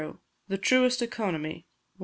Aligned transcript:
The 0.47 0.57
Truest 0.57 1.03
Economy 1.03 1.67
(1). 1.97 1.99